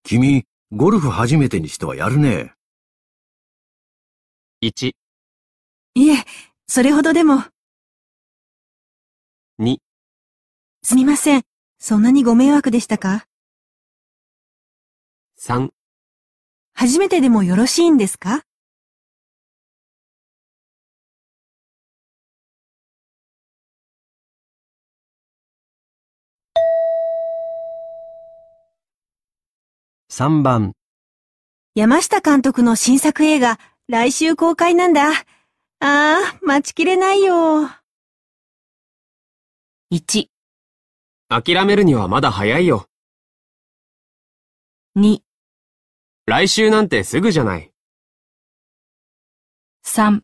[0.03, 2.53] 君、ゴルフ初めてにしてはやるね。
[4.61, 4.93] 1、
[5.95, 6.23] いえ、
[6.67, 7.45] それほどでも。
[9.57, 9.77] 2、
[10.83, 11.41] すみません。
[11.79, 13.25] そんなにご迷惑でしたか
[15.39, 15.71] ？3、
[16.75, 18.43] 初めてでもよろしいんですか？
[30.15, 30.73] 3番。
[31.73, 35.09] 山下監督の新作映画、来週公開なんだ。
[35.09, 35.15] あ
[35.79, 37.67] あ、待ちきれないよ。
[39.91, 40.27] 1、
[41.29, 42.87] 諦めるにはまだ早いよ。
[44.97, 45.21] 2、
[46.27, 47.71] 来週なんてすぐじゃない。
[49.83, 50.21] 3、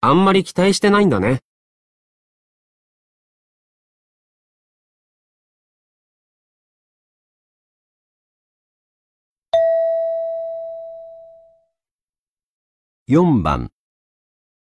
[0.00, 1.42] あんまり期待してないんだね。
[13.10, 13.70] 4番。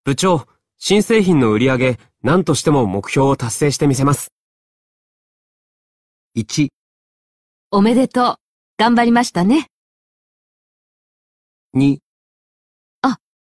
[0.04, 4.32] 部長、新製品の売り上げ、何としても目標を達成してみせます。
[6.38, 6.70] 1、
[7.72, 8.36] おめでとう。
[8.78, 9.68] 頑張りましたね。
[11.76, 11.98] 2、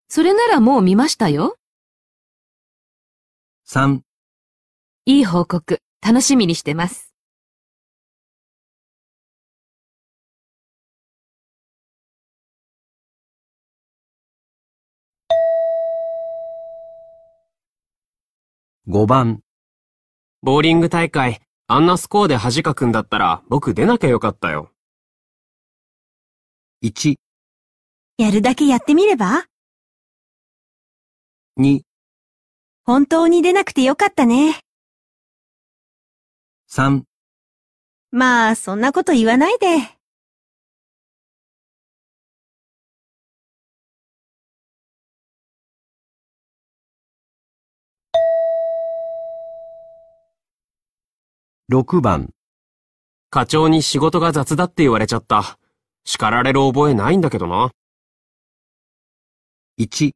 [0.08, 1.58] それならもう見ましたよ。
[3.68, 4.00] 3、
[5.06, 7.05] いい報告、楽しみにしてます。
[18.96, 19.42] 5番。
[20.42, 24.72] ボーリング大会、あんなスコアで恥かくんだったら僕出なきゃよかったよ。
[26.82, 27.16] 1、
[28.18, 29.48] やるだけやってみれば
[31.60, 31.82] ？2、
[32.86, 34.62] 本当に出なくてよかったね。
[36.72, 37.04] 3、
[38.12, 39.95] まあ、そんなこと言わないで。
[51.68, 52.30] 6番。
[53.32, 55.58] 課長に仕事が雑だって言われちゃった。
[56.04, 57.72] 叱られる覚えないんだけどな。
[59.80, 60.12] 1、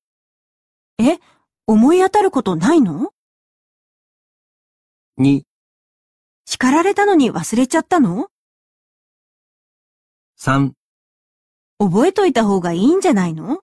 [1.66, 3.10] 思い当たることないの
[5.20, 5.42] ？2、
[6.46, 8.28] 叱られたのに忘れちゃったの
[10.40, 10.74] ？3
[11.80, 13.62] 覚えといた方がいいんじゃないの？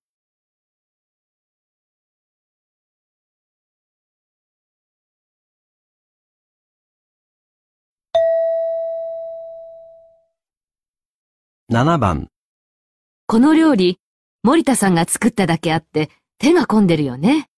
[11.77, 12.31] 7番、
[13.27, 14.01] この料理、
[14.43, 16.09] 森田さんが作っただけあって
[16.39, 17.51] 手が込んでるよね。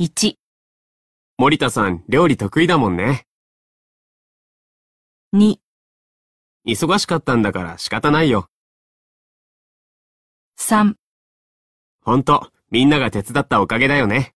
[0.00, 0.34] 1、
[1.36, 3.26] 森田さん、料理得意だもんね。
[5.34, 5.56] 2、
[6.64, 8.48] 忙しかったんだから仕方ないよ。
[10.60, 10.94] 3、
[12.02, 14.32] ほんと、みんなが手伝ったおかげだよね。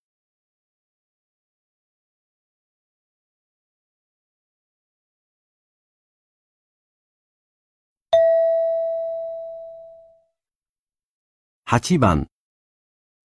[11.69, 12.29] 8番。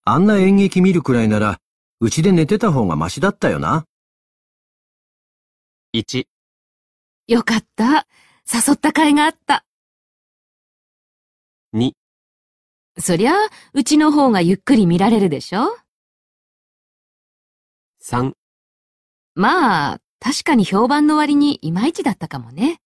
[0.03, 1.59] あんな演劇見るくらいなら、
[1.99, 3.85] うちで寝てた方がマシだったよな。
[5.93, 6.25] 1、
[7.27, 8.07] よかった。
[8.51, 9.63] 誘った甲斐があった。
[11.75, 11.91] 2、
[12.97, 13.33] そりゃ、
[13.73, 15.77] うちの方がゆっくり見られるでしょ
[18.03, 18.33] ？3、
[19.35, 22.81] まあ、確かに評判の割にいまいちだったかもね。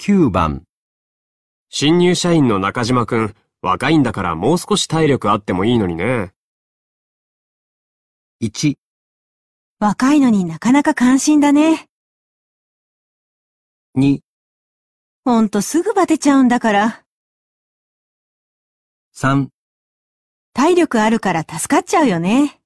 [0.00, 0.64] 9番。
[1.68, 6.32] 新入社員の中島くん、若いんだからもう少し体力あってもいいのにね。
[8.42, 8.76] 1、
[9.78, 11.86] 若いのになかなか関心だね。
[13.94, 14.20] 2、
[15.26, 17.04] ほんとすぐバテちゃうんだから。
[19.14, 19.48] 3、
[20.54, 22.59] 体力あるから助かっちゃうよね。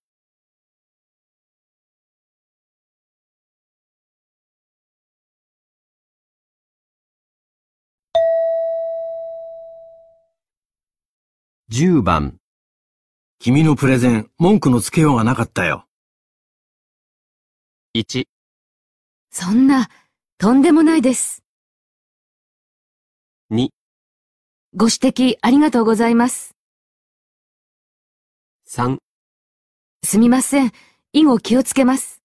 [11.76, 12.38] 10番。
[13.40, 15.88] 君のプレゼン、文句のつけようがなかったよ。
[17.96, 18.26] 1、
[19.32, 19.88] そんな、
[20.38, 21.42] とんでもないです。
[23.50, 23.70] 2、
[24.76, 26.54] ご指摘ありがとうございます。
[28.68, 28.98] 3、
[30.04, 30.70] すみません。
[31.12, 32.23] 以後気をつけます。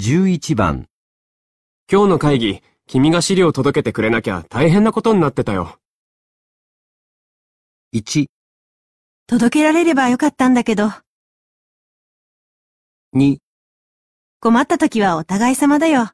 [0.00, 0.86] 11番。
[1.90, 5.80] 今日の会議、君が資料届けてくれなきゃ大変なことになってたよ。
[7.92, 8.26] 1、
[9.26, 10.92] 届けられればよかったんだけど、
[13.16, 13.38] 2、
[14.38, 16.12] 困った時はお互い様だよ。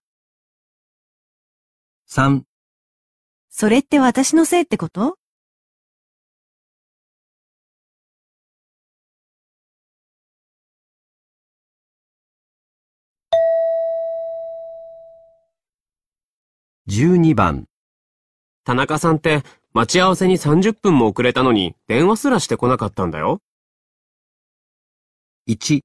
[2.09, 2.41] 3、
[3.51, 5.19] それって私のせいってこと？
[16.95, 17.67] 12番。
[18.63, 19.43] 田中さんって、
[19.73, 23.41] 待ち合わせに30分も遅れたのに、電話すらしてこなかったんだよ。
[25.49, 25.81] 1、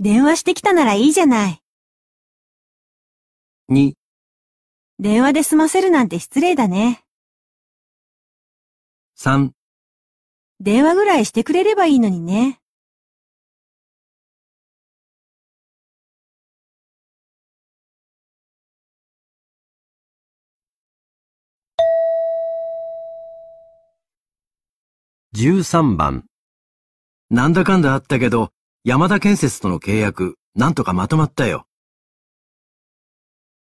[0.00, 1.60] 電話してきたならいいじゃない。
[3.70, 3.92] 2、
[4.98, 7.02] 電話で済ませるなんて失礼だね。
[9.18, 9.50] 3、
[10.58, 12.60] 電話ぐらいしてくれればいいのにね。
[25.38, 26.24] 13番。
[27.30, 28.50] なんだかんだあったけど、
[28.82, 31.68] 山田建設との契約、なんとかまとまったよ。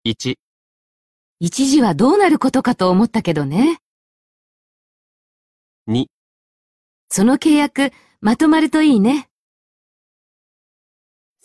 [0.06, 0.36] 1、
[1.40, 3.80] 一時はどうなることかと思ったけどね。
[5.88, 6.08] 2、
[7.08, 9.30] その契約、まとまるといいね。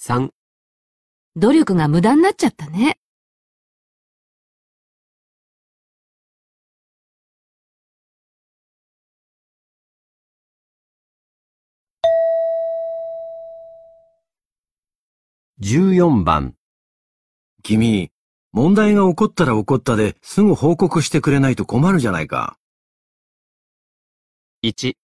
[0.01, 0.31] 3、
[1.37, 2.99] 努力が無駄になっちゃったね。
[15.69, 16.55] 14番。
[17.65, 18.13] 君、
[18.53, 22.57] 問題が起こったら起こったですぐ報告してくれないと困るじゃないか。
[24.63, 24.95] 1、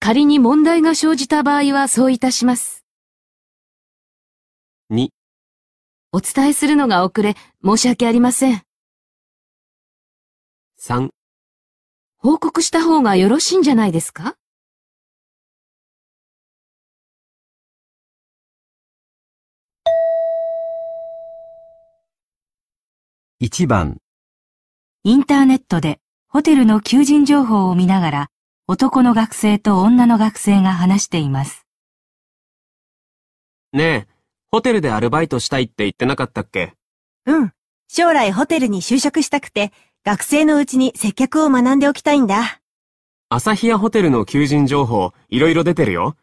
[0.00, 2.84] 仮に問題が生じた場合はそういたします。
[4.90, 5.10] 2、
[6.10, 8.62] お伝えするのが遅れ、申し訳ありません。
[10.80, 11.10] 3、
[12.16, 14.34] 報告した方がよろしいんじゃないですか？
[23.42, 23.96] 1番。
[25.02, 28.30] インターネットでホテルの求人情報を見ながら
[28.66, 31.64] 男の学生と女の学生が話しています。
[33.72, 34.08] ねえ、
[34.52, 36.74] ホテルでアルバイトしたいって言ってなかったっけ？
[37.24, 37.52] うん。
[37.88, 39.72] 将来ホテルに就職したくて、
[40.04, 42.60] 学生のうちに接客を学んでおきたいんだ。
[43.30, 46.14] 朝日屋ホテルの求人情報、いろいろ出てるよ。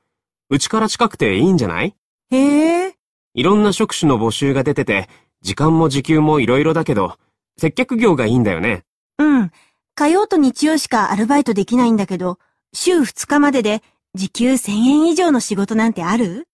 [0.52, 1.96] うちから近くていいんじゃない？
[2.30, 2.96] へえ、
[3.34, 5.10] いろんな職種の募集が出てて、
[5.48, 7.18] 時間も時給もいろいろだけど、
[7.58, 8.84] 接客業がいいんだよね。
[9.18, 9.52] うん。
[9.96, 12.38] 火曜と日曜しかアルバイトできないんだけど、
[12.74, 13.82] 週2日までで
[14.14, 16.50] 時給1000円以上の仕事なんてある？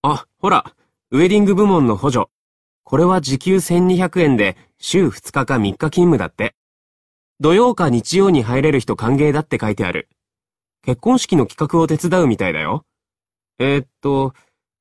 [0.00, 0.74] あ、ほら、
[1.10, 2.28] ウェディング部門の補助。
[2.82, 6.54] これは時給1200円で週2日か3日勤務だって。
[7.40, 10.08] 土曜か日曜に入れる人歓迎だって書いてある。
[10.82, 12.86] 結婚式の企画を手伝うみたいだよ。
[13.58, 14.32] えーっと、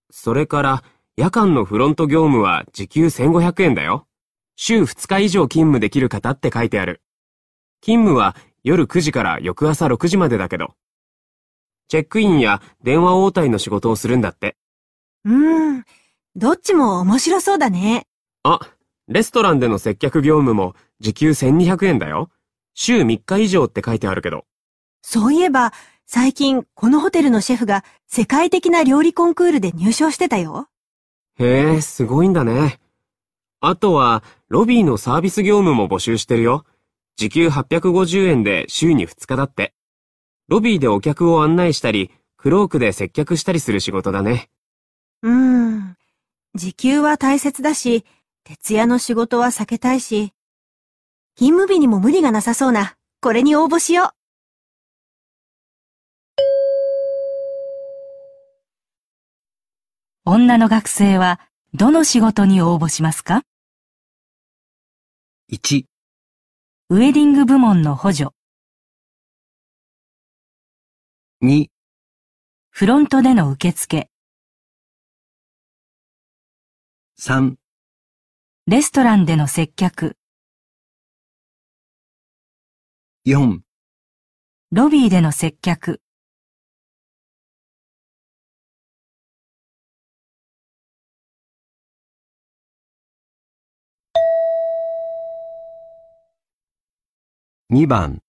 [0.09, 0.83] それから
[1.19, 4.07] 夜間のフロント業務は時給1500円だよ。
[4.55, 7.01] 週2日以上勤務できる方って書いてある。
[7.81, 10.75] 勤務は夜9時から翌朝6時までだけど。
[11.89, 14.55] チェックインや電話応対の仕事をするんだって。
[15.25, 15.83] うーん。
[16.37, 18.07] どっちも面白そうだね。
[18.43, 18.61] あ、
[19.09, 22.29] レストランでの接客業務も時給1200円だよ。
[22.75, 24.45] 週3日以上って書いてあるけど。
[25.01, 25.73] そういえば、
[26.05, 30.69] 最近このホテルのシェフが世界的な料理コンクールで入賞してたよ。
[31.39, 32.79] へえ、すごいんだね。
[33.61, 36.65] あとは、ロビーのサービス業務も募集してるよ。
[37.15, 39.73] 時給850円で週に2日だって。
[40.49, 44.49] ロビーでお客を案内したり、クロークで接客したりする仕事だね。
[45.23, 45.95] うーん。
[46.55, 48.05] 時給は大切だし、
[48.43, 50.33] 徹夜の仕事は避けたいし、
[51.35, 54.18] 勤務日にも無理がなさそうな、これに応募しよう。
[60.31, 61.39] 女の学生は
[61.73, 63.41] どの仕事に応募しますか
[65.51, 65.85] ？1、
[66.89, 68.29] ウェディング部門の補助、
[71.41, 71.69] 2、
[72.69, 74.11] フロントでの受付、
[77.19, 77.55] 3、
[78.67, 80.15] レストランでの接客、
[83.25, 83.61] 4、
[84.73, 86.03] ロビーでの接客、
[97.71, 98.23] 2番、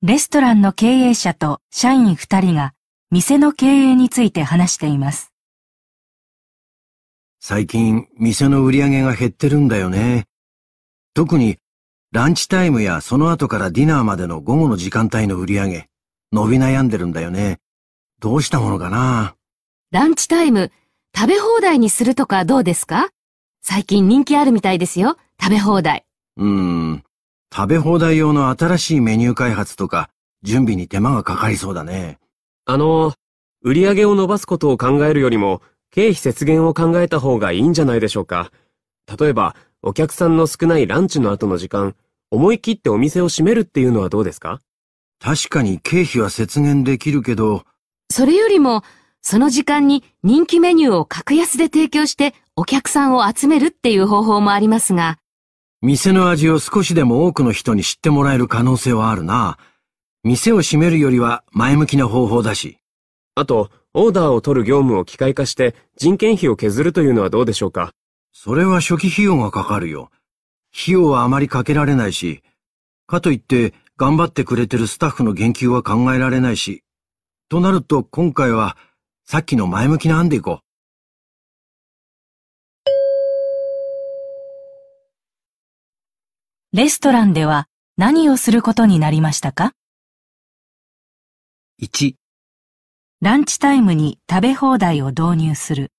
[0.00, 2.72] レストランの経営者と社員2人が
[3.10, 5.34] 店の経営について話しています。
[7.40, 10.24] 最近店の売り上げが減ってるんだよね。
[11.12, 11.58] 特に
[12.10, 15.88] ランチタイムやその後からディナーまでの午後の時間帯の売り上げ、
[16.32, 17.58] 伸び悩んでるんだよね。
[18.18, 19.36] どうしたものかな？
[19.90, 20.72] ランチタイム、
[21.14, 23.10] 食べ放題にするとかどうですか？
[23.60, 25.18] 最近人気あるみたいですよ。
[25.38, 26.06] 食べ放題。
[26.38, 26.48] うー
[26.94, 27.04] ん。
[27.54, 30.10] 食べ放題用の新しいメニュー開発とか、
[30.42, 32.18] 準備に手間がかかりそうだね。
[32.66, 33.14] あの、
[33.62, 38.52] 売り上げを伸ばすことを考えるよりも、経費節減を考えた方がいいんじゃないでしょうか。
[39.18, 41.96] 例えば、お客さんの少ないランチの後の時間、
[42.30, 44.60] 思い切ってお店を閉めるっていうのはどうですか？
[45.18, 47.64] 確かに経費は節減できるけど、
[48.10, 48.84] それよりも、
[49.22, 55.18] その時間に人気メニューを格安で提供してお客さんを集めるっていう方法もありますが、
[55.80, 59.58] 店の味を少しでも多くの人に知ってもらえる可能性はあるな。
[60.24, 62.78] 店を閉めるよりは前向きな方法だし。
[63.36, 67.92] あと、オーダーを取る業務を機械化して人件費を削るというのはどうでしょうか？
[68.32, 70.10] それは初期費用がかかるよ。
[70.72, 72.42] 費用はあまりかけられないし、
[73.06, 76.82] かといって頑張ってくれてるスタッフの言及は考えられないし。
[77.48, 78.76] となると今回は
[79.24, 80.67] さっきの前向きな案でいこう。
[86.74, 87.66] レストランでは
[87.96, 89.72] 何をすることになりましたか
[91.80, 92.12] ？1、
[93.22, 95.92] ランチタイムに食べ放題を導入する。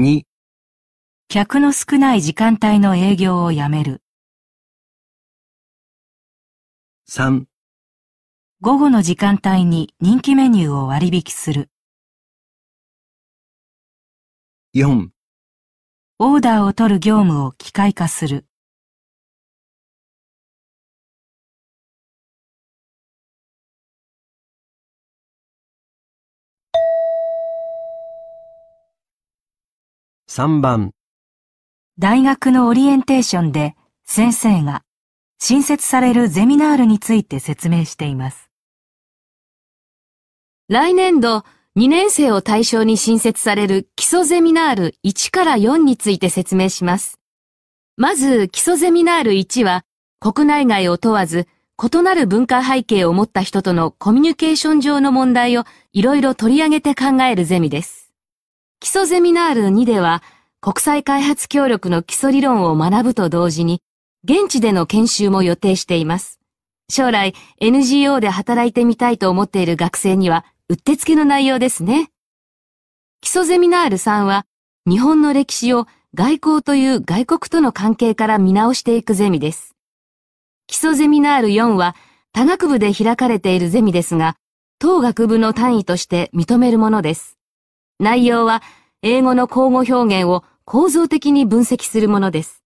[0.00, 0.22] 2、
[1.28, 4.02] 客の少ない時間帯の営業をやめる。
[7.08, 7.44] 3、
[8.60, 11.70] 午後の時間帯に人気メニューを割引する。
[14.74, 15.10] 4、
[16.22, 18.44] オーダーを取る業務を機械化する。
[30.28, 30.92] 3番、
[31.98, 34.82] 大学のオリエンテーションで先生が
[35.38, 38.50] 新設されるゼミナールについて説明しています。
[40.68, 41.44] 来年度
[41.80, 47.18] 2年生を対象に新設される基礎ゼミナール1から4について説明します。
[47.96, 49.86] まず基礎ゼミナール1は
[50.20, 51.48] 国内外を問わず
[51.82, 55.64] 異なる文化背景を持った人とのコミュニケーション上の問題を
[55.94, 58.12] いろいろ取り上げて考えるゼミです。
[58.80, 60.22] 基礎ゼミナール2では
[60.60, 63.80] 国際開発協力の基礎理論を学ぶと同時に
[64.24, 66.40] 現地での研修も予定しています。
[66.90, 72.10] 将来 NGO で働いてみたいと思っている学生にはうってつけの内容ですね。
[73.20, 74.46] 基礎ゼミナール3は、
[74.88, 79.74] 日本の歴史を外交という外国との関係から見直していくゼミです。
[80.68, 81.96] 基礎ゼミナール4は、
[82.32, 84.36] 多学部で開かれているゼミですが、
[84.78, 87.36] 当学部の単位として認めるものです。
[87.98, 88.62] 内容は、
[89.02, 92.62] 英語の交互表現を構造的に分析するものです。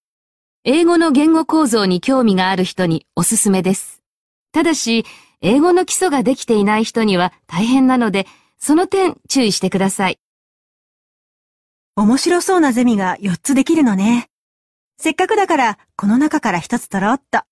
[0.64, 4.02] 英語の言語構造に興味がある人におすすめです。
[4.52, 5.07] ただし、
[5.47, 8.26] 英語の基礎ができていない人には大変なので、
[8.57, 10.18] その点注意してください。
[11.97, 14.30] 面白そうなゼミが4つできるのね。
[14.97, 17.42] せっかくだから、この中から1つ取ろうっと。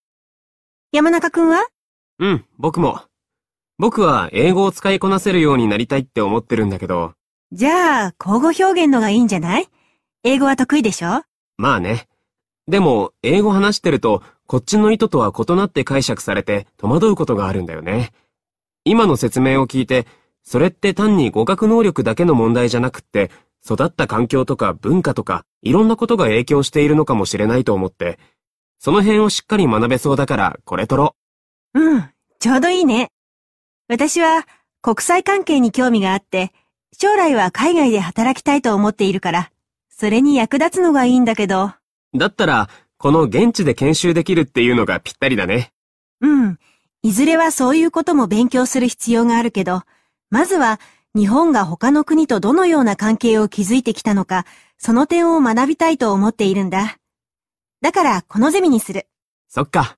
[0.91, 1.67] 山中くんは？
[2.19, 3.03] うん、僕も。
[3.77, 7.13] 僕は英語を使いこなせるようになりたいって思ってるんだけど。
[7.53, 9.69] じゃあ、交互表現のがいいんじゃない？
[10.25, 11.25] 英語は得意でしょ？
[11.59, 12.09] まあね。
[12.67, 14.23] でも、英語話してると、
[14.53, 18.13] こっちの意図とは異なって解釈されて戸惑うことがあるんだよね。
[18.85, 20.07] 今の説明を聞いて、
[20.43, 23.31] それって単に語学能力だけの問題じゃなくって、
[23.65, 28.19] 育った環境とか文化とか、いろんなことが影響しているのかもしれないと思って、
[28.79, 31.17] その辺をしっかり学べそうだから、これ取ろ
[31.73, 31.81] う。
[31.81, 33.09] うん、ちょうどいいね。
[33.89, 34.47] 私は、
[34.83, 36.53] 国際関係に興味があって、
[36.93, 39.51] 将来は海外で働きたいと思っているから、
[39.89, 41.73] それに役立つのがいいんだけど。
[42.15, 42.69] だったら、
[43.03, 45.73] この現地で研修できるっていうのがぴったりだね。
[46.21, 46.59] うん。
[47.03, 49.83] いずれはそういうことも勉強する必要があるけど、
[50.31, 50.79] まずは
[51.13, 54.47] 日本が他の国とどのような関係を築いてきたのか、
[54.79, 56.99] その点を学びたいと思っているんだ。
[57.81, 59.09] だから、このゼミにする。
[59.49, 59.97] そっか。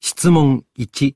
[0.00, 1.14] 質問1。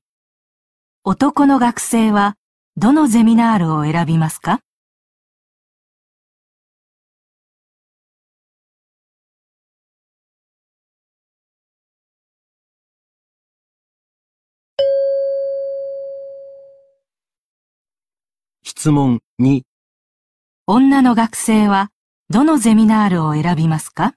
[1.04, 2.36] 男の学生は、
[2.78, 4.60] どのゼミナールを選びますか？
[18.84, 19.62] 質問2
[20.66, 21.88] 女の学生は
[22.28, 24.12] どのゼミナールを選びますか？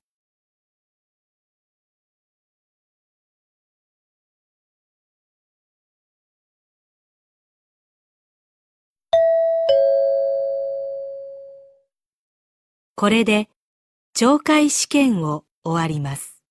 [12.95, 13.47] これで
[14.17, 16.43] 懲戒試験を終わります。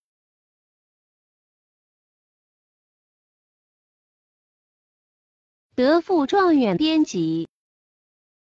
[5.76, 7.46] 德富状元编辑